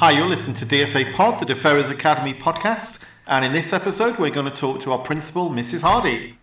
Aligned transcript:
Hi, 0.00 0.12
you're 0.12 0.26
listening 0.26 0.56
to 0.56 0.64
DFA 0.64 1.12
Pod, 1.12 1.46
the 1.46 1.52
DeFerrers 1.52 1.90
Academy 1.90 2.32
podcast, 2.32 3.04
and 3.26 3.44
in 3.44 3.52
this 3.52 3.74
episode, 3.74 4.18
we're 4.18 4.30
going 4.30 4.50
to 4.50 4.50
talk 4.50 4.80
to 4.80 4.92
our 4.92 4.98
principal, 4.98 5.50
Mrs. 5.50 5.82
Hardy. 5.82 6.38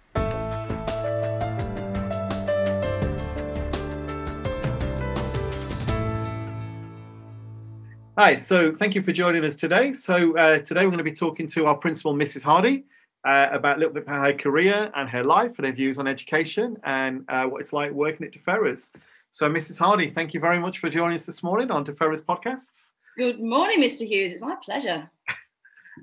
Hi, 8.16 8.36
so 8.36 8.76
thank 8.76 8.94
you 8.94 9.02
for 9.02 9.12
joining 9.12 9.44
us 9.44 9.56
today. 9.56 9.92
So, 9.92 10.38
uh, 10.38 10.60
today 10.60 10.82
we're 10.82 10.92
going 10.92 11.00
to 11.00 11.04
be 11.04 11.12
talking 11.12 11.48
to 11.48 11.66
our 11.66 11.76
principal, 11.76 12.14
Mrs. 12.14 12.44
Hardy, 12.44 12.86
uh, 13.28 13.48
about 13.52 13.78
a 13.78 13.80
little 13.80 13.96
bit 13.96 14.04
about 14.04 14.24
her 14.24 14.34
career 14.34 14.92
and 14.96 15.10
her 15.10 15.24
life 15.24 15.58
and 15.58 15.66
her 15.66 15.74
views 15.74 15.98
on 15.98 16.06
education 16.06 16.78
and 16.84 17.26
uh, 17.28 17.46
what 17.46 17.62
it's 17.62 17.74
like 17.74 17.92
working 17.92 18.28
at 18.28 18.34
DeFerrers. 18.34 18.92
So, 19.32 19.50
Mrs. 19.50 19.80
Hardy, 19.80 20.12
thank 20.12 20.36
you 20.36 20.40
very 20.40 20.60
much 20.60 20.78
for 20.78 20.92
joining 20.92 21.16
us 21.16 21.26
this 21.26 21.42
morning 21.42 21.72
on 21.72 21.84
DeFerrers 21.84 22.24
Podcasts. 22.24 22.92
Good 23.18 23.40
morning, 23.40 23.82
Mr. 23.82 24.08
Hughes. 24.08 24.34
It's 24.34 24.42
my 24.42 24.56
pleasure. 24.64 25.10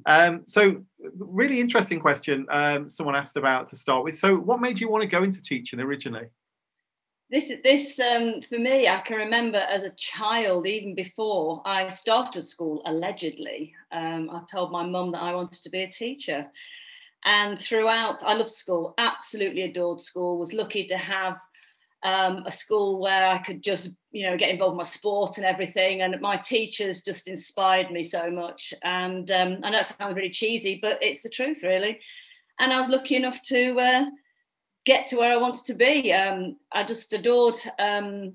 Um, 0.07 0.43
so, 0.47 0.85
really 1.17 1.61
interesting 1.61 2.01
question 2.01 2.45
um, 2.51 2.91
someone 2.91 3.15
asked 3.15 3.37
about 3.37 3.69
to 3.69 3.77
start 3.77 4.03
with. 4.03 4.19
So, 4.19 4.35
what 4.35 4.61
made 4.61 4.81
you 4.81 4.89
want 4.89 5.03
to 5.03 5.07
go 5.07 5.23
into 5.23 5.41
teaching 5.41 5.79
originally? 5.79 6.27
This, 7.31 7.53
this 7.63 8.01
um, 8.01 8.43
for 8.43 8.59
me, 8.59 8.89
I 8.89 8.99
can 8.99 9.17
remember 9.17 9.59
as 9.59 9.85
a 9.85 9.91
child, 9.91 10.67
even 10.67 10.97
before 10.97 11.63
I 11.65 11.87
started 11.87 12.43
school, 12.43 12.83
allegedly, 12.85 13.73
um, 13.93 14.29
I 14.31 14.43
told 14.51 14.73
my 14.73 14.85
mum 14.85 15.13
that 15.13 15.23
I 15.23 15.37
wanted 15.37 15.63
to 15.63 15.71
be 15.71 15.85
a 15.85 15.89
teacher. 15.89 16.47
And 17.25 17.57
throughout, 17.57 18.25
I 18.25 18.35
loved 18.35 18.51
school, 18.51 18.93
absolutely 18.99 19.63
adored 19.63 20.01
school, 20.01 20.37
was 20.37 20.53
lucky 20.53 20.85
to 20.87 20.99
have 20.99 21.39
um, 22.05 22.45
a 22.47 22.53
school 22.53 23.01
where 23.01 23.29
I 23.29 23.39
could 23.39 23.63
just, 23.63 23.97
you 24.13 24.29
know, 24.29 24.37
get 24.37 24.51
involved 24.51 24.75
in 24.75 24.79
my 24.79 24.83
sport 24.83 25.39
and 25.39 25.47
everything. 25.47 26.03
And 26.03 26.21
my 26.21 26.37
teachers 26.37 27.03
just 27.03 27.27
inspired 27.27 27.91
me 27.91 28.03
so 28.03 28.31
much. 28.31 28.75
And 28.85 29.31
um, 29.31 29.59
I 29.65 29.71
know 29.71 29.81
it 29.81 29.87
sounds 29.87 30.15
really 30.15 30.31
cheesy, 30.31 30.79
but 30.81 30.99
it's 31.03 31.23
the 31.23 31.31
truth, 31.31 31.63
really. 31.63 31.99
And 32.61 32.73
I 32.73 32.79
was 32.79 32.91
lucky 32.91 33.17
enough 33.17 33.41
to 33.49 33.81
uh, 33.81 34.05
get 34.85 35.07
to 35.09 35.17
where 35.17 35.33
I 35.33 35.41
wanted 35.41 35.65
to 35.65 35.75
be. 35.75 36.13
Um, 36.13 36.57
I 36.73 36.85
just 36.85 37.13
adored 37.13 37.57
um, 37.79 38.35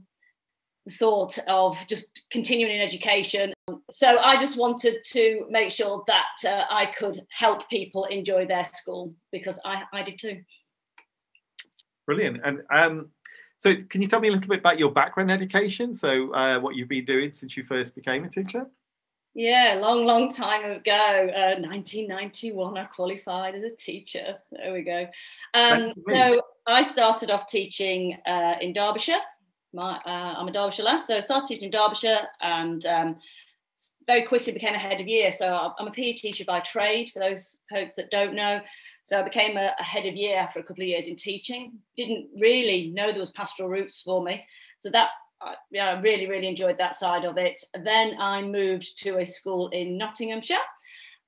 the 0.85 0.91
thought 0.91 1.37
of 1.47 1.77
just 1.87 2.27
continuing 2.31 2.75
in 2.75 2.81
education. 2.81 3.53
So 3.91 4.17
I 4.17 4.37
just 4.37 4.57
wanted 4.57 4.97
to 5.11 5.45
make 5.49 5.69
sure 5.69 6.03
that 6.07 6.49
uh, 6.49 6.63
I 6.71 6.87
could 6.87 7.19
help 7.29 7.69
people 7.69 8.05
enjoy 8.05 8.47
their 8.47 8.63
school 8.63 9.13
because 9.31 9.59
I, 9.63 9.83
I 9.93 10.01
did 10.01 10.17
too. 10.17 10.41
Brilliant. 12.07 12.39
And 12.43 12.61
um, 12.75 13.09
so, 13.59 13.75
can 13.89 14.01
you 14.01 14.07
tell 14.07 14.21
me 14.21 14.29
a 14.29 14.31
little 14.31 14.47
bit 14.47 14.59
about 14.59 14.79
your 14.79 14.89
background 14.89 15.29
education? 15.29 15.93
So, 15.93 16.33
uh, 16.33 16.59
what 16.61 16.77
you've 16.77 16.87
been 16.87 17.03
doing 17.03 17.33
since 17.33 17.57
you 17.57 17.65
first 17.65 17.93
became 17.93 18.23
a 18.23 18.29
teacher? 18.29 18.65
Yeah, 19.33 19.77
long, 19.81 20.05
long 20.05 20.29
time 20.29 20.63
ago. 20.71 21.29
Uh, 21.35 21.59
1991, 21.59 22.77
I 22.77 22.85
qualified 22.85 23.55
as 23.55 23.63
a 23.63 23.75
teacher. 23.75 24.37
There 24.53 24.73
we 24.73 24.83
go. 24.83 25.07
Um, 25.53 25.93
so, 26.07 26.41
I 26.67 26.81
started 26.83 27.31
off 27.31 27.47
teaching 27.47 28.17
uh, 28.25 28.55
in 28.61 28.71
Derbyshire. 28.71 29.19
My, 29.73 29.91
uh, 30.05 30.09
I'm 30.37 30.47
a 30.47 30.51
Derbyshire 30.53 30.85
lass, 30.85 31.07
so 31.07 31.17
I 31.17 31.19
started 31.19 31.47
teaching 31.47 31.65
in 31.65 31.71
Derbyshire 31.71 32.27
and 32.41 32.85
um, 32.85 33.17
very 34.07 34.23
quickly 34.23 34.53
became 34.53 34.75
a 34.75 34.79
head 34.79 35.01
of 35.01 35.07
year. 35.07 35.31
So, 35.31 35.73
I'm 35.77 35.87
a 35.87 35.91
PE 35.91 36.13
teacher 36.13 36.45
by 36.45 36.59
trade, 36.59 37.09
for 37.09 37.19
those 37.19 37.57
folks 37.69 37.95
that 37.95 38.11
don't 38.11 38.35
know. 38.35 38.61
So 39.03 39.19
I 39.19 39.23
became 39.23 39.57
a, 39.57 39.71
a, 39.79 39.83
head 39.83 40.05
of 40.05 40.15
year 40.15 40.37
after 40.37 40.59
a 40.59 40.63
couple 40.63 40.83
of 40.83 40.87
years 40.87 41.07
in 41.07 41.15
teaching. 41.15 41.79
Didn't 41.97 42.29
really 42.37 42.91
know 42.91 43.09
there 43.09 43.19
was 43.19 43.31
pastoral 43.31 43.69
roots 43.69 44.01
for 44.01 44.23
me. 44.23 44.45
So 44.77 44.89
that 44.91 45.09
I 45.41 45.55
yeah, 45.71 45.99
really, 46.01 46.27
really 46.27 46.47
enjoyed 46.47 46.77
that 46.77 46.95
side 46.95 47.25
of 47.25 47.37
it. 47.37 47.59
Then 47.83 48.19
I 48.19 48.41
moved 48.41 48.99
to 48.99 49.17
a 49.17 49.25
school 49.25 49.69
in 49.69 49.97
Nottinghamshire 49.97 50.57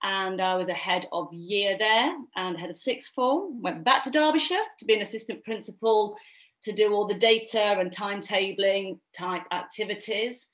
and 0.03 0.41
I 0.41 0.55
was 0.55 0.67
a 0.67 0.73
head 0.73 1.07
of 1.11 1.31
year 1.31 1.77
there 1.77 2.15
and 2.35 2.57
head 2.57 2.69
of 2.69 2.77
sixth 2.77 3.13
form. 3.13 3.61
Went 3.61 3.83
back 3.83 4.03
to 4.03 4.11
Derbyshire 4.11 4.63
to 4.79 4.85
be 4.85 4.95
an 4.95 5.01
assistant 5.01 5.43
principal 5.43 6.17
to 6.63 6.71
do 6.71 6.93
all 6.93 7.07
the 7.07 7.15
data 7.15 7.79
and 7.79 7.89
timetabling 7.89 8.99
type 9.17 9.43
activities. 9.51 10.49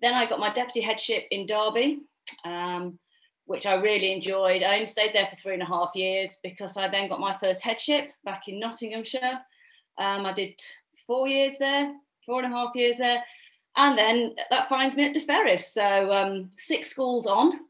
Then 0.00 0.14
I 0.14 0.26
got 0.26 0.38
my 0.38 0.52
deputy 0.52 0.80
headship 0.80 1.26
in 1.30 1.46
Derby. 1.46 2.00
Um, 2.44 2.98
which 3.48 3.64
I 3.64 3.74
really 3.76 4.12
enjoyed. 4.12 4.62
I 4.62 4.74
only 4.74 4.84
stayed 4.84 5.14
there 5.14 5.26
for 5.26 5.34
three 5.34 5.54
and 5.54 5.62
a 5.62 5.66
half 5.66 5.92
years 5.94 6.38
because 6.42 6.76
I 6.76 6.86
then 6.86 7.08
got 7.08 7.18
my 7.18 7.34
first 7.34 7.62
headship 7.62 8.12
back 8.22 8.46
in 8.46 8.60
Nottinghamshire. 8.60 9.40
Um, 9.96 10.26
I 10.26 10.34
did 10.34 10.60
four 11.06 11.26
years 11.26 11.56
there, 11.58 11.94
four 12.26 12.42
and 12.42 12.52
a 12.52 12.54
half 12.54 12.74
years 12.74 12.98
there. 12.98 13.24
And 13.74 13.96
then 13.96 14.34
that 14.50 14.68
finds 14.68 14.96
me 14.96 15.06
at 15.06 15.14
DeFerrers. 15.14 15.60
So 15.60 16.12
um, 16.12 16.50
six 16.56 16.88
schools 16.90 17.26
on, 17.26 17.60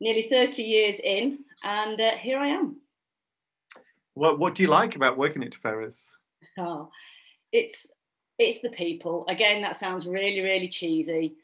nearly 0.00 0.22
30 0.22 0.64
years 0.64 0.98
in, 0.98 1.38
and 1.62 2.00
uh, 2.00 2.16
here 2.16 2.38
I 2.38 2.48
am. 2.48 2.80
What, 4.14 4.40
what 4.40 4.56
do 4.56 4.64
you 4.64 4.68
like 4.68 4.96
about 4.96 5.16
working 5.16 5.44
at 5.44 5.52
DeFerrers? 5.52 6.08
Oh, 6.58 6.90
it's, 7.52 7.86
it's 8.36 8.60
the 8.62 8.70
people. 8.70 9.26
Again, 9.28 9.62
that 9.62 9.76
sounds 9.76 10.08
really, 10.08 10.40
really 10.40 10.68
cheesy 10.68 11.36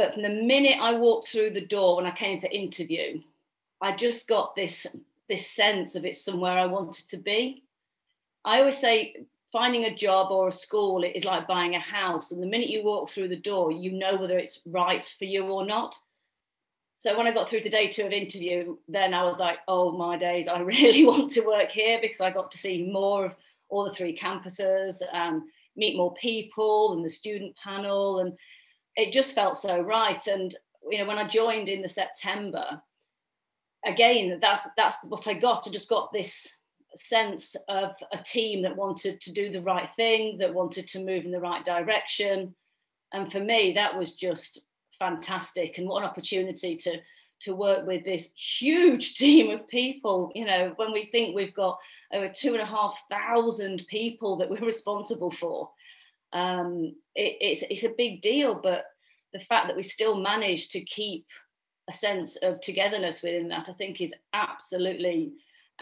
but 0.00 0.14
from 0.14 0.22
the 0.22 0.30
minute 0.30 0.78
I 0.80 0.94
walked 0.94 1.28
through 1.28 1.50
the 1.50 1.60
door 1.60 1.96
when 1.96 2.06
I 2.06 2.10
came 2.10 2.40
for 2.40 2.46
interview, 2.46 3.20
I 3.82 3.94
just 3.94 4.26
got 4.26 4.56
this 4.56 4.86
this 5.28 5.46
sense 5.46 5.94
of 5.94 6.06
it's 6.06 6.24
somewhere 6.24 6.58
I 6.58 6.64
wanted 6.64 7.10
to 7.10 7.18
be. 7.18 7.64
I 8.42 8.60
always 8.60 8.78
say 8.78 9.26
finding 9.52 9.84
a 9.84 9.94
job 9.94 10.30
or 10.30 10.48
a 10.48 10.52
school 10.52 11.04
is 11.04 11.26
like 11.26 11.46
buying 11.46 11.74
a 11.74 11.80
house. 11.80 12.32
And 12.32 12.42
the 12.42 12.46
minute 12.46 12.70
you 12.70 12.82
walk 12.82 13.10
through 13.10 13.28
the 13.28 13.36
door, 13.36 13.72
you 13.72 13.92
know 13.92 14.16
whether 14.16 14.38
it's 14.38 14.62
right 14.64 15.04
for 15.04 15.26
you 15.26 15.44
or 15.44 15.66
not. 15.66 15.94
So 16.94 17.14
when 17.14 17.26
I 17.26 17.34
got 17.34 17.46
through 17.46 17.60
to 17.60 17.68
day 17.68 17.88
two 17.88 18.06
of 18.06 18.12
interview, 18.12 18.78
then 18.88 19.12
I 19.12 19.24
was 19.24 19.36
like, 19.36 19.58
oh 19.68 19.92
my 19.92 20.16
days, 20.16 20.48
I 20.48 20.60
really 20.76 21.04
want 21.04 21.30
to 21.32 21.42
work 21.42 21.70
here 21.70 21.98
because 22.00 22.22
I 22.22 22.30
got 22.30 22.50
to 22.52 22.58
see 22.58 22.90
more 22.90 23.26
of 23.26 23.34
all 23.68 23.84
the 23.84 23.90
three 23.90 24.16
campuses 24.16 25.02
and 25.12 25.42
meet 25.76 25.98
more 25.98 26.14
people 26.14 26.94
and 26.94 27.04
the 27.04 27.10
student 27.10 27.54
panel. 27.62 28.20
And 28.20 28.32
it 29.00 29.12
just 29.12 29.34
felt 29.34 29.56
so 29.56 29.80
right. 29.80 30.24
And 30.26 30.54
you 30.90 30.98
know, 30.98 31.06
when 31.06 31.18
I 31.18 31.26
joined 31.26 31.68
in 31.68 31.82
the 31.82 31.88
September, 31.88 32.82
again, 33.84 34.38
that's 34.40 34.66
that's 34.76 34.96
what 35.06 35.26
I 35.28 35.34
got. 35.34 35.66
I 35.66 35.70
just 35.70 35.88
got 35.88 36.12
this 36.12 36.58
sense 36.96 37.56
of 37.68 37.94
a 38.12 38.18
team 38.18 38.62
that 38.62 38.76
wanted 38.76 39.20
to 39.20 39.32
do 39.32 39.50
the 39.50 39.62
right 39.62 39.88
thing, 39.96 40.38
that 40.38 40.52
wanted 40.52 40.88
to 40.88 41.04
move 41.04 41.24
in 41.24 41.30
the 41.30 41.40
right 41.40 41.64
direction. 41.64 42.54
And 43.12 43.30
for 43.30 43.40
me, 43.40 43.72
that 43.74 43.96
was 43.96 44.14
just 44.14 44.60
fantastic. 44.98 45.78
And 45.78 45.88
what 45.88 46.02
an 46.02 46.08
opportunity 46.08 46.76
to 46.76 46.98
to 47.40 47.54
work 47.54 47.86
with 47.86 48.04
this 48.04 48.32
huge 48.34 49.14
team 49.16 49.50
of 49.50 49.66
people. 49.68 50.30
You 50.34 50.44
know, 50.44 50.72
when 50.76 50.92
we 50.92 51.06
think 51.06 51.34
we've 51.34 51.54
got 51.54 51.78
over 52.12 52.28
two 52.28 52.52
and 52.52 52.62
a 52.62 52.66
half 52.66 53.02
thousand 53.10 53.86
people 53.88 54.36
that 54.38 54.50
we're 54.50 54.60
responsible 54.66 55.30
for, 55.30 55.70
um, 56.32 56.94
it, 57.20 57.36
it's 57.40 57.62
it's 57.70 57.84
a 57.84 57.94
big 57.96 58.20
deal. 58.20 58.54
But 58.54 58.84
the 59.32 59.40
fact 59.40 59.68
that 59.68 59.76
we 59.76 59.82
still 59.82 60.16
manage 60.16 60.70
to 60.70 60.84
keep 60.84 61.26
a 61.88 61.92
sense 61.92 62.36
of 62.36 62.60
togetherness 62.60 63.22
within 63.22 63.48
that, 63.48 63.68
I 63.68 63.72
think, 63.72 64.00
is 64.00 64.14
absolutely 64.32 65.32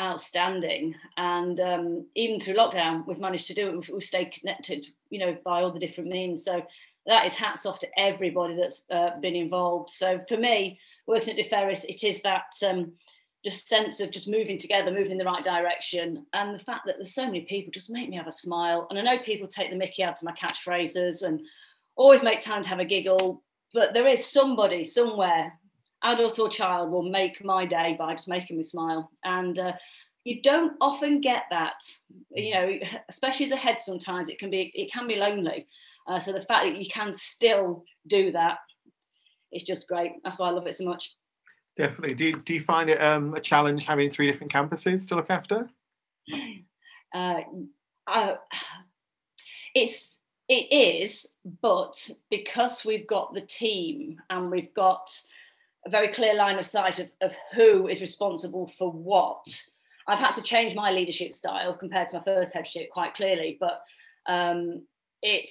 outstanding. 0.00 0.94
And 1.16 1.60
um, 1.60 2.06
even 2.14 2.40
through 2.40 2.54
lockdown, 2.54 3.06
we've 3.06 3.20
managed 3.20 3.48
to 3.48 3.54
do 3.54 3.68
it. 3.68 3.74
We've, 3.74 3.88
we've, 3.94 4.02
stayed 4.02 4.32
connected, 4.32 4.86
you 5.10 5.18
know, 5.18 5.36
by 5.44 5.62
all 5.62 5.72
the 5.72 5.80
different 5.80 6.10
means. 6.10 6.44
So 6.44 6.64
that 7.06 7.26
is 7.26 7.34
hats 7.34 7.66
off 7.66 7.80
to 7.80 7.98
everybody 7.98 8.54
that's 8.54 8.86
uh, 8.90 9.18
been 9.20 9.34
involved. 9.34 9.90
So 9.90 10.20
for 10.28 10.36
me, 10.36 10.78
working 11.06 11.38
at 11.38 11.44
DeFerrers, 11.44 11.84
it 11.84 12.04
is 12.04 12.22
that 12.22 12.52
um, 12.66 12.92
just 13.44 13.68
sense 13.68 14.00
of 14.00 14.10
just 14.10 14.28
moving 14.28 14.58
together, 14.58 14.90
moving 14.90 15.12
in 15.12 15.18
the 15.18 15.24
right 15.24 15.44
direction. 15.44 16.26
And 16.32 16.54
the 16.54 16.58
fact 16.58 16.86
that 16.86 16.96
there's 16.96 17.14
so 17.14 17.26
many 17.26 17.42
people 17.42 17.70
just 17.70 17.90
make 17.90 18.08
me 18.08 18.16
have 18.16 18.26
a 18.26 18.32
smile. 18.32 18.86
And 18.90 18.98
I 18.98 19.02
know 19.02 19.22
people 19.22 19.46
take 19.46 19.70
the 19.70 19.76
mickey 19.76 20.02
out 20.02 20.18
of 20.18 20.24
my 20.24 20.32
catchphrases 20.32 21.22
and 21.22 21.40
always 21.96 22.22
make 22.22 22.40
time 22.40 22.62
to 22.62 22.68
have 22.68 22.80
a 22.80 22.84
giggle. 22.84 23.42
But 23.72 23.94
there 23.94 24.08
is 24.08 24.26
somebody 24.26 24.82
somewhere, 24.84 25.52
adult 26.02 26.38
or 26.38 26.48
child, 26.48 26.90
will 26.90 27.08
make 27.08 27.44
my 27.44 27.64
day 27.64 27.94
by 27.98 28.14
just 28.14 28.28
making 28.28 28.56
me 28.56 28.62
smile. 28.62 29.10
And 29.24 29.58
uh, 29.58 29.72
you 30.24 30.42
don't 30.42 30.74
often 30.80 31.20
get 31.20 31.44
that, 31.50 31.80
you 32.30 32.54
know, 32.54 32.72
especially 33.08 33.46
as 33.46 33.52
a 33.52 33.56
head. 33.56 33.80
Sometimes 33.80 34.28
it 34.28 34.38
can 34.38 34.50
be 34.50 34.72
it 34.74 34.92
can 34.92 35.06
be 35.06 35.16
lonely. 35.16 35.66
Uh, 36.06 36.18
so 36.18 36.32
the 36.32 36.40
fact 36.40 36.64
that 36.64 36.76
you 36.76 36.88
can 36.88 37.12
still 37.12 37.84
do 38.06 38.32
that, 38.32 38.58
it's 39.52 39.64
just 39.64 39.88
great. 39.88 40.12
That's 40.24 40.38
why 40.38 40.48
I 40.48 40.52
love 40.52 40.66
it 40.66 40.74
so 40.74 40.86
much. 40.86 41.14
Definitely. 41.78 42.14
Do 42.14 42.24
you, 42.24 42.32
do 42.40 42.54
you 42.54 42.60
find 42.60 42.90
it 42.90 43.00
um, 43.00 43.34
a 43.34 43.40
challenge 43.40 43.86
having 43.86 44.10
three 44.10 44.30
different 44.30 44.52
campuses 44.52 45.06
to 45.08 45.14
look 45.16 45.30
after? 45.30 45.70
Uh, 47.14 47.40
uh, 48.06 48.34
it's 49.74 50.12
it 50.46 50.70
is, 50.70 51.26
but 51.62 52.10
because 52.30 52.84
we've 52.84 53.06
got 53.06 53.32
the 53.32 53.40
team 53.40 54.20
and 54.28 54.50
we've 54.50 54.74
got 54.74 55.10
a 55.86 55.90
very 55.90 56.08
clear 56.08 56.34
line 56.34 56.58
of 56.58 56.66
sight 56.66 56.98
of, 56.98 57.10
of 57.22 57.34
who 57.54 57.88
is 57.88 58.02
responsible 58.02 58.68
for 58.68 58.92
what, 58.92 59.46
I've 60.06 60.18
had 60.18 60.34
to 60.34 60.42
change 60.42 60.74
my 60.74 60.90
leadership 60.90 61.32
style 61.32 61.72
compared 61.72 62.10
to 62.10 62.18
my 62.18 62.22
first 62.22 62.52
headship 62.52 62.90
quite 62.90 63.14
clearly. 63.14 63.56
But 63.58 63.80
um, 64.26 64.82
it, 65.22 65.50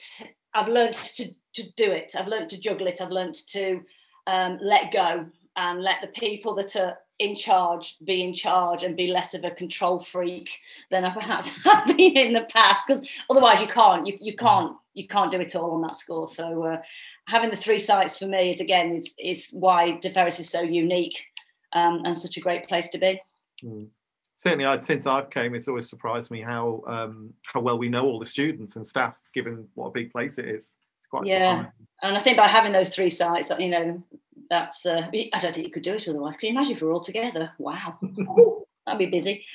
I've 0.53 0.67
learned 0.67 0.93
to 0.93 1.33
to 1.55 1.73
do 1.73 1.91
it. 1.91 2.13
I've 2.15 2.27
learned 2.27 2.49
to 2.49 2.61
juggle 2.61 2.85
it. 2.85 3.01
I've 3.01 3.09
learned 3.09 3.33
to 3.47 3.81
um, 4.27 4.59
let 4.61 4.91
go 4.91 5.25
and 5.57 5.81
let 5.81 6.01
the 6.01 6.07
people 6.07 6.53
that 6.55 6.75
are 6.75 6.97
in 7.19 7.35
charge 7.35 7.97
be 8.05 8.21
in 8.21 8.31
charge 8.31 8.83
and 8.83 8.95
be 8.95 9.07
less 9.07 9.33
of 9.33 9.43
a 9.43 9.49
control 9.49 9.99
freak 9.99 10.49
than 10.91 11.03
I 11.03 11.09
perhaps 11.09 11.49
have 11.63 11.97
been 11.97 12.15
in 12.15 12.33
the 12.33 12.43
past. 12.43 12.87
Because 12.87 13.07
otherwise, 13.29 13.59
you 13.59 13.67
can't, 13.67 14.05
you, 14.05 14.17
you 14.21 14.35
can't, 14.35 14.75
you 14.93 15.07
can't 15.07 15.31
do 15.31 15.39
it 15.39 15.55
all 15.55 15.71
on 15.71 15.81
that 15.81 15.95
score. 15.95 16.27
So 16.27 16.63
uh, 16.63 16.81
having 17.27 17.49
the 17.49 17.57
three 17.57 17.79
sites 17.79 18.17
for 18.17 18.27
me 18.27 18.49
is 18.49 18.61
again 18.61 18.93
is 18.93 19.13
is 19.19 19.47
why 19.51 19.97
De 19.99 20.11
Ferrers 20.11 20.39
is 20.39 20.49
so 20.49 20.61
unique 20.61 21.25
um, 21.73 22.03
and 22.05 22.15
such 22.15 22.37
a 22.37 22.41
great 22.41 22.67
place 22.67 22.89
to 22.89 22.97
be. 22.97 23.19
Mm. 23.63 23.87
Certainly, 24.35 24.65
I, 24.65 24.79
since 24.79 25.07
I've 25.07 25.31
came, 25.31 25.55
it's 25.55 25.67
always 25.67 25.89
surprised 25.89 26.29
me 26.29 26.41
how 26.41 26.83
um, 26.87 27.33
how 27.51 27.59
well 27.59 27.79
we 27.79 27.89
know 27.89 28.05
all 28.05 28.19
the 28.19 28.25
students 28.25 28.75
and 28.75 28.85
staff, 28.85 29.17
given 29.33 29.67
what 29.73 29.87
a 29.87 29.91
big 29.91 30.11
place 30.11 30.37
it 30.37 30.47
is. 30.47 30.75
It's 30.99 31.07
quite 31.09 31.25
yeah, 31.25 31.57
surprising. 31.57 31.87
and 32.03 32.17
I 32.17 32.19
think 32.19 32.37
by 32.37 32.47
having 32.47 32.71
those 32.71 32.93
three 32.93 33.09
sites, 33.09 33.51
you 33.57 33.69
know, 33.69 34.03
that's 34.49 34.85
uh, 34.85 35.07
I 35.13 35.39
don't 35.39 35.53
think 35.53 35.67
you 35.67 35.71
could 35.71 35.83
do 35.83 35.95
it 35.95 36.07
otherwise. 36.07 36.37
Can 36.37 36.47
you 36.47 36.55
imagine 36.55 36.75
if 36.75 36.81
we 36.81 36.87
are 36.87 36.91
all 36.91 37.01
together? 37.01 37.51
Wow. 37.57 37.97
That'd 38.85 38.99
be 38.99 39.05
busy. 39.07 39.45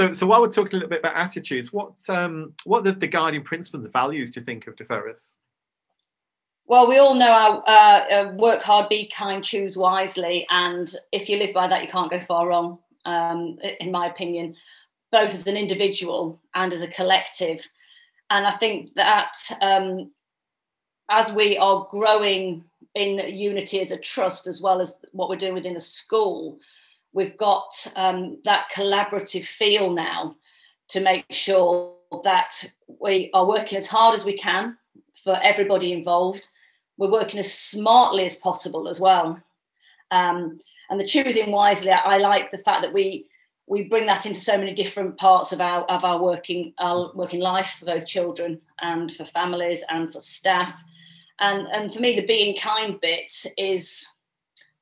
so, 0.00 0.12
so 0.12 0.26
while 0.26 0.40
we're 0.40 0.48
talking 0.48 0.72
a 0.72 0.76
little 0.76 0.88
bit 0.88 0.98
about 0.98 1.14
attitudes, 1.14 1.72
what 1.72 1.92
um, 2.08 2.52
what 2.64 2.86
are 2.86 2.92
the 2.92 3.06
guiding 3.06 3.42
principles 3.42 3.84
and 3.84 3.92
values 3.92 4.30
do 4.30 4.40
you 4.40 4.46
think 4.46 4.66
of 4.66 4.76
De 4.76 4.84
Ferrers? 4.84 5.34
Well, 6.66 6.88
we 6.88 6.98
all 6.98 7.14
know 7.14 7.30
our 7.30 7.62
uh, 7.68 8.12
uh, 8.12 8.32
work 8.34 8.62
hard, 8.62 8.88
be 8.88 9.06
kind, 9.06 9.44
choose 9.44 9.76
wisely, 9.76 10.46
and 10.50 10.92
if 11.12 11.28
you 11.28 11.36
live 11.36 11.54
by 11.54 11.68
that, 11.68 11.82
you 11.82 11.88
can't 11.88 12.10
go 12.10 12.20
far 12.20 12.48
wrong. 12.48 12.78
Um, 13.04 13.58
in 13.78 13.92
my 13.92 14.08
opinion, 14.08 14.56
both 15.12 15.32
as 15.32 15.46
an 15.46 15.56
individual 15.56 16.40
and 16.56 16.72
as 16.72 16.82
a 16.82 16.88
collective. 16.88 17.64
And 18.30 18.44
I 18.44 18.50
think 18.50 18.94
that 18.94 19.34
um, 19.62 20.10
as 21.08 21.32
we 21.32 21.56
are 21.56 21.86
growing 21.88 22.64
in 22.96 23.36
unity 23.36 23.80
as 23.80 23.92
a 23.92 23.98
trust, 23.98 24.48
as 24.48 24.60
well 24.60 24.80
as 24.80 24.98
what 25.12 25.28
we're 25.28 25.36
doing 25.36 25.54
within 25.54 25.76
a 25.76 25.80
school, 25.80 26.58
we've 27.12 27.36
got 27.36 27.70
um, 27.94 28.38
that 28.44 28.66
collaborative 28.74 29.44
feel 29.44 29.92
now 29.92 30.34
to 30.88 31.00
make 31.00 31.24
sure 31.30 31.94
that 32.24 32.64
we 33.00 33.30
are 33.34 33.46
working 33.46 33.78
as 33.78 33.86
hard 33.86 34.14
as 34.14 34.24
we 34.24 34.36
can 34.36 34.76
for 35.14 35.38
everybody 35.42 35.92
involved 35.92 36.48
we're 36.96 37.10
working 37.10 37.38
as 37.38 37.52
smartly 37.52 38.24
as 38.24 38.36
possible 38.36 38.88
as 38.88 39.00
well. 39.00 39.40
Um, 40.10 40.58
and 40.88 41.00
the 41.00 41.06
choosing 41.06 41.50
wisely, 41.50 41.90
I 41.90 42.18
like 42.18 42.50
the 42.50 42.58
fact 42.58 42.82
that 42.82 42.92
we 42.92 43.28
we 43.68 43.82
bring 43.82 44.06
that 44.06 44.26
into 44.26 44.38
so 44.38 44.56
many 44.56 44.72
different 44.72 45.16
parts 45.16 45.50
of 45.50 45.60
our 45.60 45.82
of 45.84 46.04
our 46.04 46.22
working 46.22 46.72
our 46.78 47.10
working 47.14 47.40
life 47.40 47.76
for 47.78 47.84
those 47.84 48.04
children 48.04 48.60
and 48.80 49.12
for 49.12 49.24
families 49.24 49.82
and 49.90 50.12
for 50.12 50.20
staff. 50.20 50.84
And 51.40 51.68
and 51.68 51.92
for 51.92 52.00
me, 52.00 52.16
the 52.16 52.26
being 52.26 52.56
kind 52.56 52.98
bit 53.00 53.30
is 53.58 54.06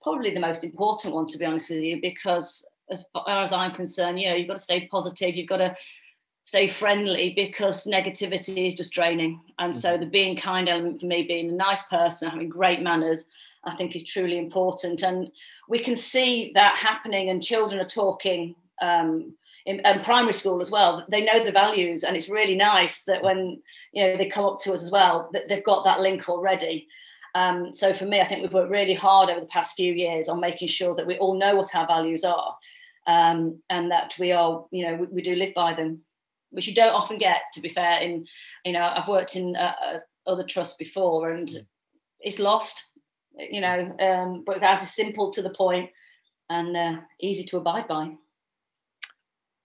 probably 0.03 0.33
the 0.33 0.41
most 0.41 0.65
important 0.65 1.15
one, 1.15 1.27
to 1.29 1.39
be 1.39 1.45
honest 1.45 1.71
with 1.71 1.83
you, 1.83 2.01
because 2.01 2.69
as 2.91 3.09
far 3.13 3.43
as 3.43 3.53
I'm 3.53 3.73
concerned, 3.73 4.21
you 4.21 4.29
know, 4.29 4.37
you've 4.37 4.49
got 4.49 4.59
to 4.59 4.63
stay 4.63 4.87
positive, 4.87 5.35
you've 5.35 5.49
got 5.49 5.57
to 5.57 5.75
stay 6.43 6.69
friendly 6.69 7.33
because 7.35 7.87
negativity 7.87 8.67
is 8.67 8.75
just 8.75 8.93
draining. 8.93 9.41
And 9.59 9.75
so 9.75 9.93
mm-hmm. 9.93 10.01
the 10.01 10.11
being 10.11 10.37
kind 10.37 10.69
element 10.69 11.01
for 11.01 11.07
me, 11.07 11.23
being 11.23 11.49
a 11.49 11.55
nice 11.55 11.83
person, 11.87 12.29
having 12.29 12.51
great 12.51 12.83
manners, 12.83 13.27
I 13.65 13.75
think 13.77 13.97
is 13.97 14.05
truly 14.05 14.39
important. 14.39 15.03
And 15.03 15.31
we 15.71 15.79
can 15.79 15.97
see 15.97 16.53
that 16.55 16.77
happening, 16.77 17.31
and 17.31 17.43
children 17.43 17.81
are 17.81 17.89
talking. 17.89 18.55
Um, 18.83 19.35
in, 19.67 19.81
in, 19.81 20.01
primary 20.01 20.33
school 20.33 20.61
as 20.61 20.71
well 20.71 21.05
they 21.09 21.25
know 21.25 21.43
the 21.43 21.53
values 21.53 22.05
and 22.05 22.17
it's 22.17 22.29
really 22.29 22.57
nice 22.57 23.05
that 23.05 23.23
when 23.23 23.63
you 23.93 24.03
know 24.03 24.17
they 24.17 24.29
come 24.29 24.45
up 24.45 24.57
to 24.63 24.73
us 24.73 24.83
as 24.83 24.91
well 24.91 25.31
that 25.33 25.49
they've 25.49 25.65
got 25.65 25.85
that 25.85 26.01
link 26.01 26.29
already. 26.29 26.87
Um, 27.37 27.73
so 27.73 27.93
for 27.93 28.05
me 28.05 28.21
i 28.21 28.25
think 28.25 28.43
we've 28.43 28.53
worked 28.53 28.71
really 28.71 28.95
hard 28.95 29.29
over 29.29 29.41
the 29.41 29.47
past 29.47 29.75
few 29.75 29.93
years 29.93 30.29
on 30.29 30.39
making 30.39 30.69
sure 30.69 30.95
that 30.95 31.07
we 31.07 31.19
all 31.19 31.37
know 31.37 31.57
what 31.57 31.75
our 31.75 31.85
values 31.85 32.23
are 32.23 32.57
um, 33.09 33.61
and 33.69 33.91
that 33.91 34.15
we 34.21 34.31
are 34.31 34.65
you 34.71 34.87
know 34.87 34.95
we, 34.95 35.07
we 35.07 35.23
do 35.23 35.35
live 35.35 35.53
by 35.53 35.73
them 35.73 36.03
which 36.51 36.69
you 36.69 36.75
don't 36.75 36.95
often 36.95 37.19
get 37.19 37.41
to 37.53 37.61
be 37.61 37.69
fair 37.69 37.99
in 38.01 38.25
you 38.65 38.73
know 38.73 38.93
i've 38.95 39.09
worked 39.09 39.35
in 39.35 39.57
uh, 39.57 39.75
uh 39.85 39.99
other 40.29 40.45
trusts 40.45 40.77
before 40.77 41.33
and 41.33 41.51
it's 42.21 42.39
lost 42.39 42.91
you 43.37 43.61
know 43.61 43.97
um, 43.99 44.45
but 44.47 44.63
as 44.63 44.83
is 44.83 44.95
simple 44.95 45.33
to 45.33 45.43
the 45.43 45.51
point 45.51 45.91
and 46.49 46.77
uh, 46.77 47.01
easy 47.21 47.43
to 47.43 47.57
abide 47.57 47.89
by 47.89 48.13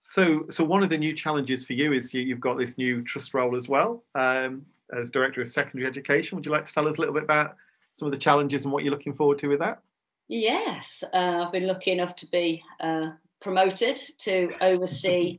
so 0.00 0.46
so 0.50 0.64
one 0.64 0.82
of 0.82 0.88
the 0.88 0.98
new 0.98 1.14
challenges 1.14 1.64
for 1.64 1.74
you 1.74 1.92
is 1.92 2.12
you, 2.12 2.34
have 2.34 2.40
got 2.40 2.58
this 2.58 2.78
new 2.78 3.02
trust 3.02 3.34
role 3.34 3.54
as 3.54 3.68
well 3.68 4.02
um, 4.14 4.64
as 4.96 5.10
director 5.10 5.40
of 5.40 5.48
secondary 5.48 5.88
education 5.88 6.36
would 6.36 6.44
you 6.44 6.52
like 6.52 6.64
to 6.64 6.72
tell 6.72 6.88
us 6.88 6.96
a 6.96 7.00
little 7.00 7.14
bit 7.14 7.22
about 7.22 7.56
some 7.92 8.06
of 8.06 8.12
the 8.12 8.18
challenges 8.18 8.64
and 8.64 8.72
what 8.72 8.82
you're 8.82 8.92
looking 8.92 9.14
forward 9.14 9.38
to 9.38 9.48
with 9.48 9.58
that 9.58 9.80
yes 10.28 11.04
uh, 11.14 11.44
i've 11.44 11.52
been 11.52 11.66
lucky 11.66 11.92
enough 11.92 12.16
to 12.16 12.26
be 12.28 12.62
uh, 12.80 13.10
promoted 13.40 13.96
to 14.18 14.50
oversee 14.60 15.38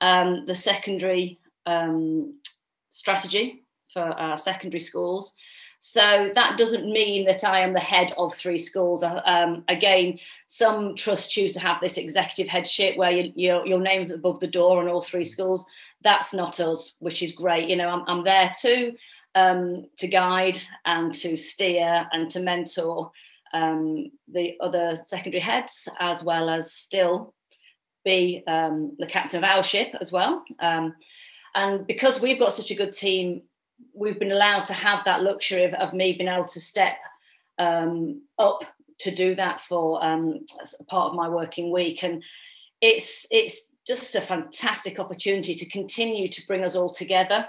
um, 0.00 0.44
the 0.46 0.54
secondary 0.54 1.38
um, 1.66 2.34
strategy 2.90 3.64
for 3.92 4.02
our 4.02 4.36
secondary 4.36 4.80
schools. 4.80 5.34
So 5.82 6.30
that 6.34 6.58
doesn't 6.58 6.92
mean 6.92 7.24
that 7.24 7.42
I 7.42 7.60
am 7.60 7.72
the 7.72 7.80
head 7.80 8.12
of 8.18 8.34
three 8.34 8.58
schools. 8.58 9.02
Uh, 9.02 9.22
um, 9.24 9.64
again, 9.66 10.18
some 10.46 10.94
trusts 10.94 11.32
choose 11.32 11.54
to 11.54 11.60
have 11.60 11.80
this 11.80 11.96
executive 11.96 12.48
headship 12.48 12.98
where 12.98 13.10
you, 13.10 13.32
your, 13.34 13.66
your 13.66 13.80
name's 13.80 14.10
above 14.10 14.40
the 14.40 14.46
door 14.46 14.82
on 14.82 14.88
all 14.88 15.00
three 15.00 15.24
schools. 15.24 15.64
That's 16.02 16.34
not 16.34 16.60
us, 16.60 16.96
which 17.00 17.22
is 17.22 17.32
great. 17.32 17.66
You 17.70 17.76
know, 17.76 17.88
I'm, 17.88 18.04
I'm 18.06 18.24
there 18.24 18.52
too 18.60 18.92
um, 19.34 19.86
to 19.96 20.06
guide 20.06 20.60
and 20.84 21.14
to 21.14 21.38
steer 21.38 22.06
and 22.12 22.30
to 22.32 22.40
mentor 22.40 23.10
um, 23.54 24.10
the 24.30 24.58
other 24.60 24.96
secondary 24.96 25.40
heads, 25.40 25.88
as 25.98 26.22
well 26.22 26.50
as 26.50 26.74
still 26.74 27.32
be 28.04 28.42
um, 28.46 28.96
the 28.98 29.06
captain 29.06 29.42
of 29.42 29.44
our 29.44 29.62
ship 29.62 29.94
as 29.98 30.12
well. 30.12 30.44
Um, 30.58 30.94
and 31.54 31.86
because 31.86 32.20
we've 32.20 32.38
got 32.38 32.52
such 32.52 32.70
a 32.70 32.76
good 32.76 32.92
team, 32.92 33.42
we've 33.94 34.18
been 34.18 34.32
allowed 34.32 34.64
to 34.66 34.72
have 34.72 35.04
that 35.04 35.22
luxury 35.22 35.64
of, 35.64 35.74
of 35.74 35.94
me 35.94 36.12
being 36.12 36.28
able 36.28 36.46
to 36.46 36.60
step 36.60 36.96
um, 37.58 38.22
up 38.38 38.64
to 39.00 39.14
do 39.14 39.34
that 39.34 39.60
for 39.60 40.04
um, 40.04 40.44
part 40.88 41.10
of 41.10 41.14
my 41.14 41.28
working 41.28 41.70
week. 41.70 42.02
And 42.02 42.22
it's 42.80 43.26
it's 43.30 43.66
just 43.86 44.14
a 44.14 44.20
fantastic 44.20 44.98
opportunity 44.98 45.54
to 45.54 45.68
continue 45.68 46.28
to 46.28 46.46
bring 46.46 46.64
us 46.64 46.76
all 46.76 46.90
together. 46.90 47.48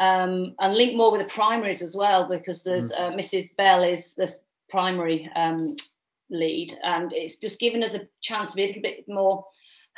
Um, 0.00 0.54
and 0.58 0.74
link 0.74 0.96
more 0.96 1.12
with 1.12 1.22
the 1.22 1.32
primaries 1.32 1.80
as 1.80 1.96
well, 1.96 2.28
because 2.28 2.64
there's 2.64 2.92
mm. 2.92 2.98
uh, 2.98 3.12
Mrs. 3.12 3.54
Bell 3.56 3.84
is 3.84 4.14
the 4.14 4.32
primary 4.68 5.30
um, 5.36 5.76
lead, 6.30 6.76
and 6.82 7.12
it's 7.12 7.36
just 7.36 7.60
given 7.60 7.82
us 7.84 7.94
a 7.94 8.08
chance 8.20 8.50
to 8.50 8.56
be 8.56 8.64
a 8.64 8.66
little 8.66 8.82
bit 8.82 9.04
more 9.06 9.46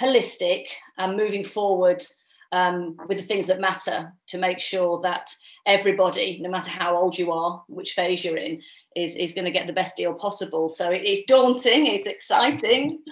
holistic 0.01 0.67
and 0.99 1.17
moving 1.17 1.45
forward 1.45 2.05
um, 2.53 2.97
with 3.09 3.19
the 3.19 3.25
things 3.25 3.47
that 3.47 3.61
matter 3.61 4.13
to 4.29 4.39
make 4.39 4.61
sure 4.61 5.01
that 5.01 5.31
everybody, 5.67 6.39
no 6.41 6.49
matter 6.49 6.71
how 6.71 6.97
old 6.97 7.19
you 7.19 7.33
are, 7.33 7.63
which 7.69 7.93
phase 7.93 8.25
you're 8.25 8.37
in, 8.37 8.63
is, 8.95 9.17
is 9.17 9.35
going 9.35 9.45
to 9.45 9.51
get 9.51 9.67
the 9.67 9.73
best 9.73 9.97
deal 9.97 10.15
possible. 10.15 10.69
So 10.69 10.91
it's 10.91 11.25
daunting, 11.25 11.87
it's 11.87 12.07
exciting. 12.07 13.01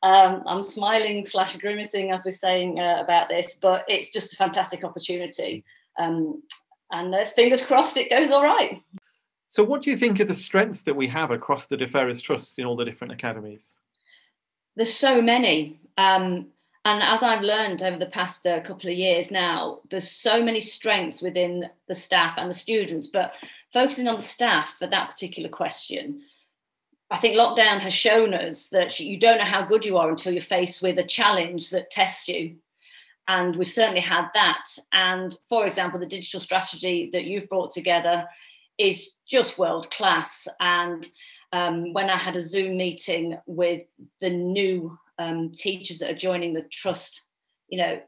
Um, 0.00 0.44
I'm 0.46 0.62
smiling 0.62 1.24
slash 1.24 1.56
grimacing 1.56 2.12
as 2.12 2.24
we're 2.24 2.30
saying 2.30 2.78
uh, 2.78 3.00
about 3.02 3.28
this, 3.28 3.56
but 3.56 3.84
it's 3.88 4.12
just 4.12 4.32
a 4.32 4.36
fantastic 4.36 4.84
opportunity. 4.84 5.64
Um, 5.98 6.40
and 6.92 7.12
there's 7.12 7.32
fingers 7.32 7.66
crossed 7.66 7.96
it 7.96 8.08
goes 8.08 8.30
all 8.30 8.44
right. 8.44 8.80
So, 9.48 9.64
what 9.64 9.82
do 9.82 9.90
you 9.90 9.96
think 9.96 10.20
are 10.20 10.24
the 10.24 10.34
strengths 10.34 10.82
that 10.82 10.94
we 10.94 11.08
have 11.08 11.32
across 11.32 11.66
the 11.66 11.76
De 11.76 11.88
Ferrers 11.88 12.22
Trust 12.22 12.60
in 12.60 12.64
all 12.64 12.76
the 12.76 12.84
different 12.84 13.12
academies? 13.12 13.72
There's 14.76 14.94
so 14.94 15.20
many. 15.20 15.80
Um, 15.96 16.46
and 16.88 17.02
as 17.02 17.22
I've 17.22 17.42
learned 17.42 17.82
over 17.82 17.98
the 17.98 18.06
past 18.06 18.46
uh, 18.46 18.60
couple 18.60 18.88
of 18.88 18.96
years 18.96 19.30
now, 19.30 19.80
there's 19.90 20.10
so 20.10 20.42
many 20.42 20.58
strengths 20.58 21.20
within 21.20 21.68
the 21.86 21.94
staff 21.94 22.38
and 22.38 22.48
the 22.48 22.54
students. 22.54 23.08
But 23.08 23.34
focusing 23.74 24.08
on 24.08 24.16
the 24.16 24.22
staff 24.22 24.76
for 24.78 24.86
that 24.86 25.10
particular 25.10 25.50
question, 25.50 26.22
I 27.10 27.18
think 27.18 27.36
lockdown 27.36 27.80
has 27.80 27.92
shown 27.92 28.32
us 28.32 28.68
that 28.70 28.98
you 29.00 29.18
don't 29.18 29.36
know 29.36 29.44
how 29.44 29.66
good 29.66 29.84
you 29.84 29.98
are 29.98 30.08
until 30.08 30.32
you're 30.32 30.40
faced 30.40 30.80
with 30.82 30.98
a 30.98 31.04
challenge 31.04 31.68
that 31.70 31.90
tests 31.90 32.26
you. 32.26 32.56
And 33.26 33.54
we've 33.56 33.68
certainly 33.68 34.00
had 34.00 34.28
that. 34.32 34.64
And 34.90 35.36
for 35.46 35.66
example, 35.66 36.00
the 36.00 36.06
digital 36.06 36.40
strategy 36.40 37.10
that 37.12 37.24
you've 37.24 37.50
brought 37.50 37.70
together 37.70 38.26
is 38.78 39.16
just 39.26 39.58
world 39.58 39.90
class. 39.90 40.48
And 40.58 41.06
um, 41.52 41.92
when 41.92 42.08
I 42.08 42.16
had 42.16 42.36
a 42.36 42.40
Zoom 42.40 42.78
meeting 42.78 43.36
with 43.46 43.82
the 44.20 44.30
new 44.30 44.98
um, 45.18 45.52
teachers 45.54 45.98
that 45.98 46.10
are 46.10 46.16
joining 46.16 46.52
the 46.52 46.62
trust, 46.62 47.26
you 47.68 47.78
know, 47.78 48.00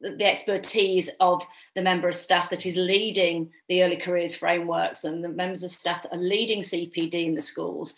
the, 0.00 0.26
expertise 0.26 1.10
of 1.20 1.42
the 1.74 1.82
member 1.82 2.08
of 2.08 2.14
staff 2.14 2.50
that 2.50 2.66
is 2.66 2.76
leading 2.76 3.50
the 3.68 3.82
early 3.82 3.96
careers 3.96 4.34
frameworks 4.34 5.04
and 5.04 5.24
the 5.24 5.28
members 5.28 5.62
of 5.62 5.70
staff 5.70 6.02
that 6.02 6.14
are 6.14 6.18
leading 6.18 6.62
CPD 6.62 7.26
in 7.26 7.34
the 7.34 7.40
schools. 7.40 7.94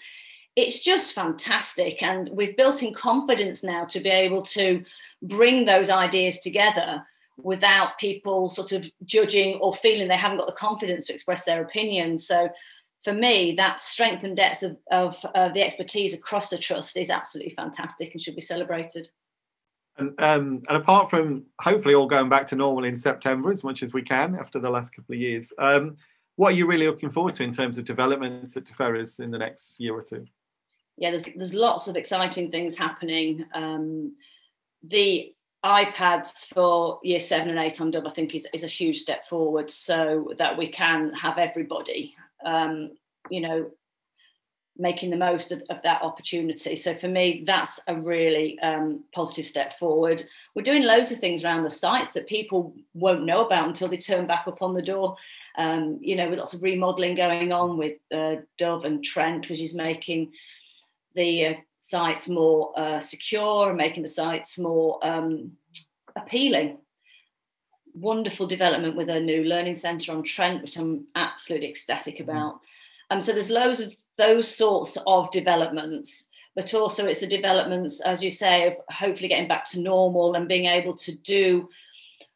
It's 0.56 0.82
just 0.82 1.14
fantastic. 1.14 2.02
And 2.02 2.28
we've 2.30 2.56
built 2.56 2.82
in 2.82 2.92
confidence 2.92 3.62
now 3.62 3.84
to 3.86 4.00
be 4.00 4.10
able 4.10 4.42
to 4.42 4.84
bring 5.22 5.64
those 5.64 5.90
ideas 5.90 6.40
together 6.40 7.04
without 7.36 7.98
people 7.98 8.48
sort 8.48 8.72
of 8.72 8.90
judging 9.04 9.54
or 9.56 9.72
feeling 9.72 10.08
they 10.08 10.16
haven't 10.16 10.38
got 10.38 10.48
the 10.48 10.52
confidence 10.52 11.06
to 11.06 11.12
express 11.12 11.44
their 11.44 11.62
opinions. 11.62 12.26
So 12.26 12.48
for 13.04 13.12
me, 13.12 13.54
that 13.56 13.80
strength 13.80 14.24
and 14.24 14.36
depth 14.36 14.62
of, 14.62 14.76
of 14.90 15.26
uh, 15.34 15.48
the 15.50 15.62
expertise 15.62 16.14
across 16.14 16.50
the 16.50 16.58
trust 16.58 16.96
is 16.96 17.10
absolutely 17.10 17.54
fantastic 17.54 18.12
and 18.12 18.20
should 18.20 18.34
be 18.34 18.40
celebrated. 18.40 19.08
And, 19.96 20.10
um, 20.20 20.62
and 20.68 20.76
apart 20.76 21.10
from 21.10 21.44
hopefully 21.60 21.94
all 21.94 22.06
going 22.06 22.28
back 22.28 22.46
to 22.48 22.56
normal 22.56 22.84
in 22.84 22.96
September 22.96 23.50
as 23.50 23.64
much 23.64 23.82
as 23.82 23.92
we 23.92 24.02
can 24.02 24.36
after 24.36 24.58
the 24.58 24.70
last 24.70 24.90
couple 24.90 25.14
of 25.14 25.20
years, 25.20 25.52
um, 25.58 25.96
what 26.36 26.48
are 26.48 26.56
you 26.56 26.66
really 26.66 26.86
looking 26.86 27.10
forward 27.10 27.34
to 27.34 27.42
in 27.42 27.52
terms 27.52 27.78
of 27.78 27.84
developments 27.84 28.56
at 28.56 28.64
De 28.64 28.72
Ferrers 28.74 29.18
in 29.18 29.30
the 29.30 29.38
next 29.38 29.80
year 29.80 29.94
or 29.94 30.02
two? 30.02 30.24
Yeah, 30.96 31.10
there's 31.10 31.24
there's 31.36 31.54
lots 31.54 31.88
of 31.88 31.96
exciting 31.96 32.50
things 32.50 32.76
happening. 32.76 33.44
Um, 33.54 34.14
the 34.82 35.34
iPads 35.64 36.46
for 36.52 37.00
year 37.02 37.18
seven 37.18 37.50
and 37.50 37.58
eight 37.58 37.80
on 37.80 37.90
Dove, 37.90 38.06
I 38.06 38.10
think, 38.10 38.34
is, 38.34 38.46
is 38.52 38.64
a 38.64 38.68
huge 38.68 38.98
step 38.98 39.24
forward 39.26 39.70
so 39.70 40.32
that 40.38 40.56
we 40.56 40.68
can 40.68 41.12
have 41.14 41.38
everybody, 41.38 42.14
um, 42.44 42.92
you 43.30 43.40
know, 43.40 43.70
making 44.78 45.10
the 45.10 45.16
most 45.16 45.50
of, 45.50 45.62
of, 45.70 45.82
that 45.82 46.02
opportunity. 46.02 46.76
So 46.76 46.94
for 46.94 47.08
me, 47.08 47.42
that's 47.44 47.80
a 47.88 47.96
really 47.96 48.58
um, 48.60 49.04
positive 49.12 49.44
step 49.44 49.76
forward. 49.76 50.22
We're 50.54 50.62
doing 50.62 50.84
loads 50.84 51.10
of 51.10 51.18
things 51.18 51.44
around 51.44 51.64
the 51.64 51.70
sites 51.70 52.12
that 52.12 52.28
people 52.28 52.74
won't 52.94 53.26
know 53.26 53.44
about 53.44 53.66
until 53.66 53.88
they 53.88 53.96
turn 53.96 54.26
back 54.26 54.46
up 54.46 54.62
on 54.62 54.74
the 54.74 54.82
door. 54.82 55.16
Um, 55.56 55.98
you 56.00 56.14
know, 56.14 56.30
with 56.30 56.38
lots 56.38 56.54
of 56.54 56.62
remodeling 56.62 57.16
going 57.16 57.50
on 57.50 57.76
with 57.76 57.98
uh, 58.14 58.36
Dove 58.56 58.84
and 58.84 59.02
Trent, 59.02 59.48
which 59.48 59.60
is 59.60 59.74
making 59.74 60.30
the 61.16 61.46
uh, 61.46 61.54
sites 61.80 62.28
more 62.28 62.78
uh, 62.78 63.00
secure 63.00 63.68
and 63.68 63.76
making 63.76 64.04
the 64.04 64.08
sites 64.08 64.56
more 64.58 65.04
um, 65.04 65.52
appealing. 66.14 66.78
Wonderful 67.94 68.46
development 68.46 68.96
with 68.96 69.08
a 69.08 69.20
new 69.20 69.44
learning 69.44 69.76
centre 69.76 70.12
on 70.12 70.22
Trent, 70.22 70.62
which 70.62 70.76
I'm 70.76 71.06
absolutely 71.14 71.68
ecstatic 71.68 72.18
mm. 72.18 72.20
about. 72.20 72.60
Um, 73.10 73.20
so 73.20 73.32
there's 73.32 73.50
loads 73.50 73.80
of 73.80 73.92
those 74.16 74.54
sorts 74.54 74.98
of 75.06 75.30
developments, 75.30 76.28
but 76.54 76.74
also 76.74 77.06
it's 77.06 77.20
the 77.20 77.26
developments, 77.26 78.00
as 78.00 78.22
you 78.22 78.30
say, 78.30 78.66
of 78.66 78.74
hopefully 78.90 79.28
getting 79.28 79.48
back 79.48 79.64
to 79.70 79.80
normal 79.80 80.34
and 80.34 80.48
being 80.48 80.66
able 80.66 80.94
to 80.94 81.16
do 81.16 81.68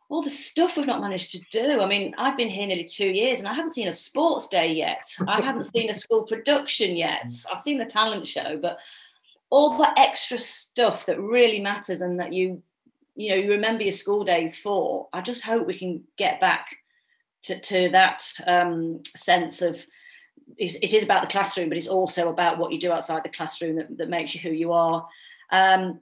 all 0.09 0.23
the 0.23 0.31
stuff 0.31 0.77
we've 0.77 0.87
not 0.87 1.01
managed 1.01 1.33
to 1.33 1.41
do. 1.51 1.81
I 1.81 1.87
mean, 1.87 2.15
I've 2.19 2.37
been 2.37 2.51
here 2.51 2.67
nearly 2.67 2.85
two 2.85 3.11
years 3.11 3.39
and 3.39 3.49
I 3.49 3.55
haven't 3.55 3.71
seen 3.71 3.89
a 3.89 3.93
sports 3.93 4.49
day 4.49 4.71
yet. 4.71 5.05
I 5.27 5.41
haven't 5.41 5.75
seen 5.75 5.89
a 5.89 5.95
school 5.95 6.25
production 6.25 6.97
yet. 6.97 7.25
Mm. 7.27 7.47
I've 7.51 7.61
seen 7.61 7.79
the 7.79 7.87
talent 7.87 8.27
show, 8.27 8.59
but 8.61 8.79
all 9.49 9.77
the 9.77 9.89
extra 9.99 10.39
stuff 10.39 11.07
that 11.07 11.21
really 11.21 11.61
matters 11.61 12.01
and 12.01 12.21
that 12.21 12.33
you 12.33 12.63
you 13.15 13.31
know 13.31 13.37
you 13.37 13.51
remember 13.51 13.83
your 13.83 13.93
school 13.93 14.25
days 14.25 14.57
for 14.57 15.09
i 15.13 15.21
just 15.21 15.45
hope 15.45 15.67
we 15.67 15.79
can 15.79 16.03
get 16.17 16.41
back 16.41 16.77
to, 17.43 17.59
to 17.61 17.89
that 17.91 18.23
um, 18.47 19.03
sense 19.05 19.63
of 19.63 19.85
it 20.59 20.93
is 20.95 21.03
about 21.03 21.23
the 21.23 21.29
classroom 21.29 21.69
but 21.69 21.79
it's 21.79 21.89
also 21.89 22.29
about 22.29 22.59
what 22.59 22.73
you 22.73 22.79
do 22.79 22.93
outside 22.93 23.25
the 23.25 23.29
classroom 23.29 23.77
that, 23.77 23.99
that 23.99 24.09
makes 24.09 24.35
you 24.35 24.41
who 24.41 24.51
you 24.51 24.73
are 24.73 25.07
um, 25.51 26.01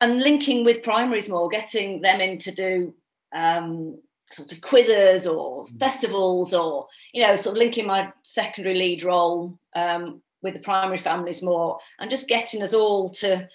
and 0.00 0.20
linking 0.20 0.64
with 0.64 0.82
primaries 0.82 1.28
more 1.28 1.48
getting 1.48 2.00
them 2.00 2.20
in 2.20 2.38
to 2.38 2.50
do 2.50 2.94
um, 3.32 3.98
sort 4.30 4.52
of 4.52 4.60
quizzes 4.60 5.26
or 5.26 5.64
mm. 5.64 5.78
festivals 5.78 6.52
or 6.52 6.86
you 7.12 7.22
know 7.22 7.36
sort 7.36 7.56
of 7.56 7.58
linking 7.58 7.86
my 7.86 8.12
secondary 8.22 8.74
lead 8.74 9.02
role 9.02 9.58
um, 9.74 10.20
with 10.42 10.54
the 10.54 10.60
primary 10.60 10.98
families 10.98 11.42
more 11.42 11.78
and 11.98 12.10
just 12.10 12.28
getting 12.28 12.62
us 12.62 12.74
all 12.74 13.08
to 13.08 13.48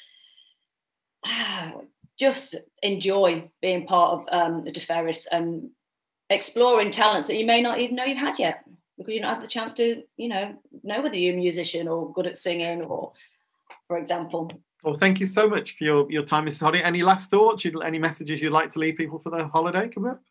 just 2.18 2.56
enjoy 2.82 3.50
being 3.62 3.86
part 3.86 4.12
of 4.12 4.28
um, 4.32 4.64
the 4.64 4.72
De 4.72 4.80
Ferrers 4.80 5.28
and 5.32 5.70
exploring 6.30 6.92
talents 6.92 7.28
that 7.28 7.38
you 7.38 7.46
may 7.46 7.62
not 7.62 7.80
even 7.80 7.96
know 7.96 8.06
you've 8.06 8.18
had 8.18 8.40
yet 8.40 8.64
because 8.98 9.14
you 9.14 9.22
don't 9.22 9.34
have 9.34 9.44
the 9.44 9.48
chance 9.48 9.74
to, 9.76 10.04
you 10.18 10.28
know, 10.28 10.56
know 10.84 11.02
whether 11.02 11.18
you're 11.18 11.34
a 11.34 11.38
musician 11.38 11.88
or 11.88 12.12
good 12.14 12.28
at 12.28 12.38
singing 12.38 12.82
or, 12.82 13.12
for 13.88 13.98
example. 13.98 14.52
Well, 14.84 14.96
thank 14.96 15.20
you 15.20 15.26
so 15.26 15.48
much 15.48 15.78
for 15.78 15.84
your, 15.84 16.12
your 16.12 16.24
time, 16.24 16.46
Mrs. 16.46 16.62
Hardy. 16.62 16.84
Any 16.84 17.04
last 17.04 17.30
thoughts, 17.30 17.66
any 17.66 18.00
messages 18.00 18.42
you'd 18.42 18.52
like 18.52 18.72
to 18.72 18.80
leave 18.80 18.98
people 18.98 19.20
for 19.20 19.30
the 19.30 19.48
holiday 19.48 19.88
coming 19.88 20.12
up? 20.12 20.22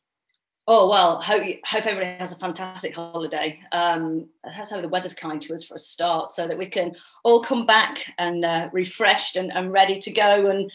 Oh 0.68 0.88
well, 0.88 1.20
hope 1.20 1.44
hope 1.64 1.86
everybody 1.86 2.18
has 2.18 2.32
a 2.32 2.36
fantastic 2.36 2.92
holiday. 2.92 3.60
Um, 3.70 4.28
let's 4.44 4.72
hope 4.72 4.82
the 4.82 4.88
weather's 4.88 5.14
kind 5.14 5.40
to 5.42 5.54
us 5.54 5.62
for 5.62 5.76
a 5.76 5.78
start, 5.78 6.28
so 6.28 6.48
that 6.48 6.58
we 6.58 6.66
can 6.66 6.96
all 7.22 7.40
come 7.40 7.66
back 7.66 8.12
and 8.18 8.44
uh, 8.44 8.68
refreshed 8.72 9.36
and, 9.36 9.52
and 9.52 9.72
ready 9.72 10.00
to 10.00 10.10
go. 10.10 10.50
And 10.50 10.72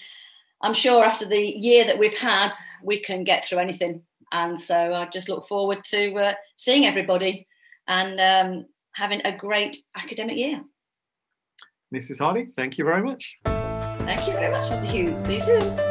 I'm 0.63 0.73
sure 0.73 1.03
after 1.03 1.25
the 1.25 1.39
year 1.39 1.85
that 1.85 1.97
we've 1.97 2.17
had, 2.17 2.51
we 2.83 2.99
can 2.99 3.23
get 3.23 3.45
through 3.45 3.59
anything. 3.59 4.03
And 4.31 4.59
so 4.59 4.93
I 4.93 5.07
just 5.07 5.27
look 5.27 5.47
forward 5.47 5.83
to 5.85 6.13
uh, 6.15 6.33
seeing 6.55 6.85
everybody 6.85 7.47
and 7.87 8.19
um, 8.19 8.65
having 8.93 9.21
a 9.25 9.35
great 9.35 9.77
academic 9.95 10.37
year. 10.37 10.61
Mrs. 11.93 12.19
Hardy, 12.19 12.47
thank 12.55 12.77
you 12.77 12.85
very 12.85 13.03
much. 13.03 13.37
Thank 13.43 14.27
you 14.27 14.33
very 14.33 14.51
much, 14.51 14.67
Mr. 14.67 14.85
Hughes. 14.85 15.17
See 15.17 15.33
you 15.33 15.39
soon. 15.39 15.90